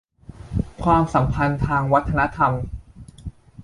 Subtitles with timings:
[0.83, 2.51] ความสัมพันธ์ทางวัฒนธรรม